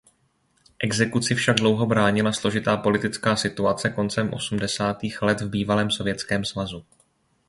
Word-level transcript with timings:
Exekuci 0.79 1.35
však 1.35 1.57
dlouho 1.57 1.85
bránila 1.85 2.33
složitá 2.33 2.77
politická 2.77 3.35
situace 3.35 3.89
koncem 3.89 4.33
osmdesátých 4.33 5.21
let 5.21 5.41
v 5.41 5.49
bývalém 5.49 5.91
Sovětském 5.91 6.45
svazu. 6.45 6.85